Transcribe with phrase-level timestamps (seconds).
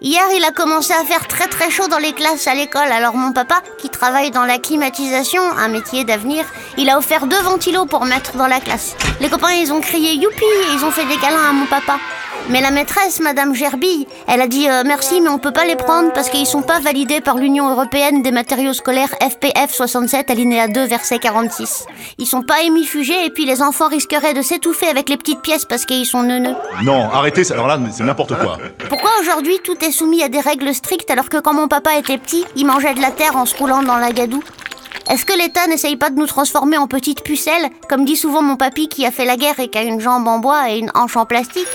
[0.00, 2.90] hier il a commencé à faire très très chaud dans les classes à l'école.
[2.92, 6.44] Alors mon papa, qui travaille dans la climatisation, un métier d'avenir,
[6.76, 8.96] il a offert deux ventilos pour mettre dans la classe.
[9.20, 11.98] Les copains ils ont crié youpi et ils ont fait des câlins à mon papa.
[12.50, 15.76] Mais la maîtresse, Madame Gerbille, elle a dit euh, merci, mais on peut pas les
[15.76, 20.66] prendre parce qu'ils sont pas validés par l'Union européenne des matériaux scolaires FPF 67 alinéa
[20.66, 21.84] 2 verset 46.
[22.16, 25.66] Ils sont pas émifugés et puis les enfants risqueraient de s'étouffer avec les petites pièces
[25.66, 26.54] parce qu'ils sont neuneux.
[26.82, 28.56] Non, arrêtez, ça- alors là, c'est n'importe quoi.
[28.88, 32.16] Pourquoi aujourd'hui tout est soumis à des règles strictes alors que quand mon papa était
[32.16, 34.42] petit, il mangeait de la terre en se roulant dans la gadoue?
[35.10, 38.56] Est-ce que l'État n'essaye pas de nous transformer en petites pucelles, comme dit souvent mon
[38.56, 40.90] papy qui a fait la guerre et qui a une jambe en bois et une
[40.94, 41.66] hanche en plastique?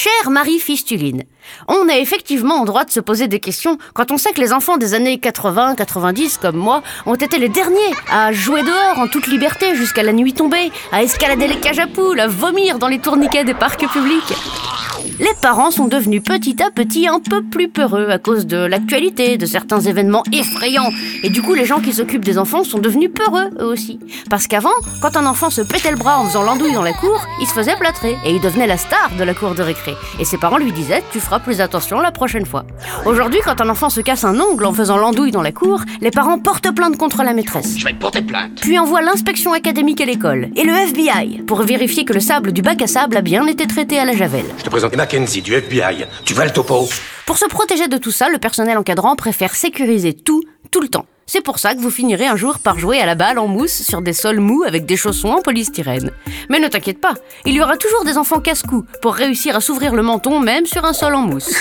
[0.00, 1.24] Chère Marie Fistuline,
[1.66, 4.52] on a effectivement le droit de se poser des questions quand on sait que les
[4.52, 9.26] enfants des années 80-90 comme moi ont été les derniers à jouer dehors en toute
[9.26, 13.00] liberté jusqu'à la nuit tombée, à escalader les cages à poules, à vomir dans les
[13.00, 14.77] tourniquets des parcs publics.
[15.18, 19.36] Les parents sont devenus petit à petit un peu plus peureux à cause de l'actualité,
[19.36, 20.90] de certains événements effrayants.
[21.22, 23.98] Et du coup, les gens qui s'occupent des enfants sont devenus peureux eux aussi.
[24.30, 24.70] Parce qu'avant,
[25.02, 27.52] quand un enfant se pétait le bras en faisant l'andouille dans la cour, il se
[27.52, 29.94] faisait plâtrer et il devenait la star de la cour de récré.
[30.18, 32.64] Et ses parents lui disaient Tu feras plus attention la prochaine fois.
[33.06, 36.10] Aujourd'hui, quand un enfant se casse un ongle en faisant l'andouille dans la cour, les
[36.10, 37.76] parents portent plainte contre la maîtresse.
[37.78, 38.60] Je vais te porter plainte.
[38.60, 42.62] Puis envoie l'inspection académique à l'école et le FBI pour vérifier que le sable du
[42.62, 44.44] bac à sable a bien été traité à la javel.
[44.58, 46.06] Je te présente Mackenzie du FBI.
[46.24, 46.88] Tu vas le topo
[47.26, 51.06] Pour se protéger de tout ça, le personnel encadrant préfère sécuriser tout, tout le temps.
[51.30, 53.82] C'est pour ça que vous finirez un jour par jouer à la balle en mousse
[53.82, 56.10] sur des sols mous avec des chaussons en polystyrène.
[56.48, 57.12] Mais ne t'inquiète pas,
[57.44, 60.86] il y aura toujours des enfants casse-cou pour réussir à s'ouvrir le menton même sur
[60.86, 61.52] un sol en mousse.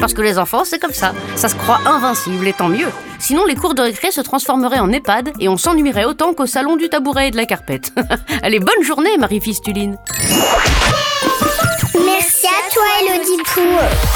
[0.00, 1.12] Parce que les enfants, c'est comme ça.
[1.36, 2.88] Ça se croit invincible et tant mieux.
[3.18, 6.76] Sinon, les cours de récré se transformeraient en EHPAD et on s'ennuierait autant qu'au salon
[6.76, 7.92] du tabouret et de la carpette.
[8.42, 9.42] Allez, bonne journée, Marie
[13.54, 14.12] Fistuline.